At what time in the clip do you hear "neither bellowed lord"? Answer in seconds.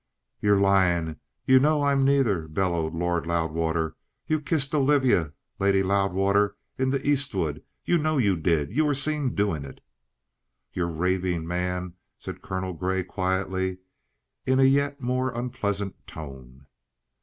2.03-3.27